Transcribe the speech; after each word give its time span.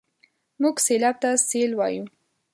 موږ 0.61 0.75
سېلاب 0.85 1.15
ته 1.21 1.29
سېل 1.49 1.71
وايو. 1.75 2.05